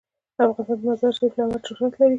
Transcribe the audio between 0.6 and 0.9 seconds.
د